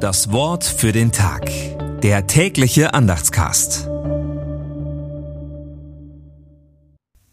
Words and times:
Das 0.00 0.32
Wort 0.32 0.64
für 0.64 0.92
den 0.92 1.12
Tag. 1.12 1.50
Der 2.00 2.26
tägliche 2.26 2.94
Andachtscast. 2.94 3.86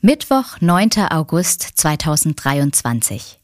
Mittwoch, 0.02 0.60
9. 0.60 0.90
August 1.10 1.62
2023. 1.76 3.40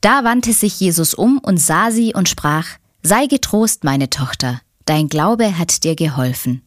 Da 0.00 0.24
wandte 0.24 0.52
sich 0.52 0.80
Jesus 0.80 1.14
um 1.14 1.38
und 1.38 1.58
sah 1.58 1.92
sie 1.92 2.14
und 2.14 2.28
sprach, 2.28 2.66
Sei 3.00 3.26
getrost, 3.26 3.84
meine 3.84 4.10
Tochter, 4.10 4.60
dein 4.86 5.06
Glaube 5.06 5.56
hat 5.56 5.84
dir 5.84 5.94
geholfen. 5.94 6.62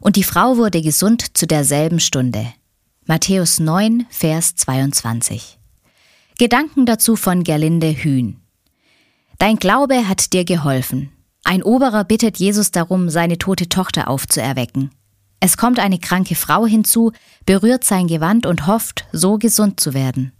Und 0.00 0.14
die 0.14 0.22
Frau 0.22 0.56
wurde 0.56 0.82
gesund 0.82 1.36
zu 1.36 1.48
derselben 1.48 1.98
Stunde. 1.98 2.46
Matthäus 3.06 3.58
9, 3.58 4.06
Vers 4.08 4.54
22. 4.54 5.58
Gedanken 6.38 6.86
dazu 6.86 7.16
von 7.16 7.42
Gerlinde 7.42 7.90
Hühn. 7.90 8.40
Dein 9.40 9.56
Glaube 9.56 10.08
hat 10.08 10.32
dir 10.32 10.44
geholfen. 10.44 11.10
Ein 11.44 11.62
Oberer 11.62 12.04
bittet 12.04 12.38
Jesus 12.38 12.70
darum, 12.70 13.10
seine 13.10 13.36
tote 13.36 13.68
Tochter 13.68 14.08
aufzuerwecken. 14.08 14.90
Es 15.40 15.58
kommt 15.58 15.78
eine 15.78 15.98
kranke 15.98 16.34
Frau 16.34 16.64
hinzu, 16.64 17.12
berührt 17.44 17.84
sein 17.84 18.06
Gewand 18.06 18.46
und 18.46 18.66
hofft, 18.66 19.04
so 19.12 19.36
gesund 19.36 19.78
zu 19.78 19.92
werden. 19.92 20.32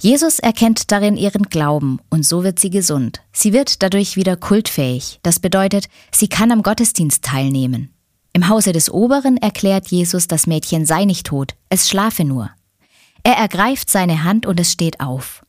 Jesus 0.00 0.40
erkennt 0.40 0.90
darin 0.90 1.16
ihren 1.16 1.44
Glauben 1.44 2.00
und 2.10 2.24
so 2.24 2.42
wird 2.42 2.58
sie 2.58 2.70
gesund. 2.70 3.22
Sie 3.32 3.52
wird 3.52 3.82
dadurch 3.84 4.16
wieder 4.16 4.36
kultfähig. 4.36 5.20
Das 5.22 5.38
bedeutet, 5.38 5.88
sie 6.12 6.28
kann 6.28 6.50
am 6.50 6.62
Gottesdienst 6.62 7.24
teilnehmen. 7.24 7.94
Im 8.32 8.48
Hause 8.48 8.72
des 8.72 8.90
Oberen 8.90 9.36
erklärt 9.36 9.88
Jesus, 9.88 10.26
das 10.26 10.46
Mädchen 10.46 10.84
sei 10.84 11.04
nicht 11.04 11.26
tot, 11.26 11.54
es 11.70 11.88
schlafe 11.88 12.24
nur. 12.24 12.50
Er 13.22 13.34
ergreift 13.34 13.88
seine 13.88 14.24
Hand 14.24 14.44
und 14.44 14.60
es 14.60 14.72
steht 14.72 15.00
auf. 15.00 15.45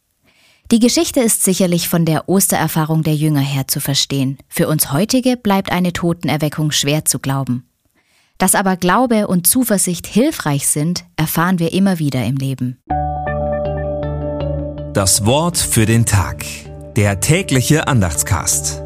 Die 0.70 0.80
Geschichte 0.80 1.22
ist 1.22 1.44
sicherlich 1.44 1.88
von 1.88 2.04
der 2.04 2.28
Ostererfahrung 2.28 3.02
der 3.02 3.16
Jünger 3.16 3.40
her 3.40 3.70
zu 3.70 3.80
verstehen. 3.80 4.38
Für 4.50 4.68
uns 4.68 4.92
heutige 4.92 5.38
bleibt 5.38 5.72
eine 5.72 5.94
Totenerweckung 5.94 6.72
schwer 6.72 7.06
zu 7.06 7.20
glauben. 7.20 7.70
Dass 8.38 8.54
aber 8.54 8.76
Glaube 8.76 9.28
und 9.28 9.48
Zuversicht 9.48 10.06
hilfreich 10.08 10.68
sind, 10.68 11.06
erfahren 11.16 11.60
wir 11.60 11.72
immer 11.72 12.00
wieder 12.00 12.26
im 12.26 12.36
Leben. 12.36 12.78
Das 14.94 15.26
Wort 15.26 15.58
für 15.58 15.86
den 15.86 16.06
Tag. 16.06 16.44
Der 16.98 17.22
tägliche 17.22 17.88
Andachtscast. 17.88 18.84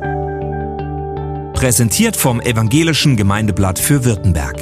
Präsentiert 1.53 2.15
vom 2.15 2.41
Evangelischen 2.41 3.17
Gemeindeblatt 3.17 3.79
für 3.79 4.05
Württemberg. 4.05 4.61